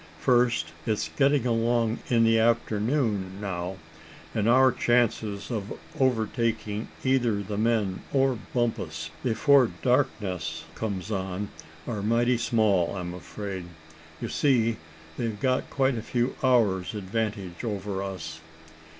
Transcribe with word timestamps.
"First, 0.19 0.69
it's 0.87 1.09
getting 1.15 1.45
along 1.45 1.99
in 2.09 2.23
the 2.23 2.39
afternoon 2.39 3.39
now, 3.39 3.77
and 4.33 4.49
our 4.49 4.71
chances 4.71 5.51
of 5.51 5.73
overtaking 5.99 6.87
either 7.03 7.43
the 7.43 7.55
men 7.59 8.01
or 8.11 8.39
Bumpus 8.51 9.11
before 9.23 9.69
darkness 9.83 10.63
comes 10.73 11.11
on 11.11 11.49
are 11.87 12.01
mighty 12.01 12.37
small, 12.39 12.95
I'm 12.95 13.13
afraid. 13.13 13.65
You 14.19 14.27
see 14.29 14.77
they've 15.19 15.39
got 15.39 15.69
quite 15.69 15.99
a 15.99 16.01
few 16.01 16.35
hours' 16.41 16.95
advantage 16.95 17.63
over 17.63 18.01
us." 18.01 18.41